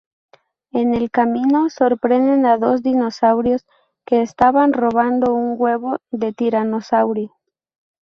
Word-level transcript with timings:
En 0.71 0.95
el 0.95 1.11
camino, 1.11 1.69
sorprenden 1.69 2.47
a 2.47 2.57
dos 2.57 2.81
dinosaurios 2.81 3.67
que 4.03 4.23
estaban 4.23 4.73
robando 4.73 5.35
un 5.35 5.53
huevo 5.61 5.99
de 6.09 6.33
Tiranosaurio. 6.33 7.31